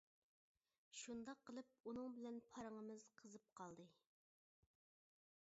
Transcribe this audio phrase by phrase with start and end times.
[1.01, 3.87] شۇنداق قىلىپ ئۇنىڭ بىلەن پارىڭىمىز قىزىپ قالدى.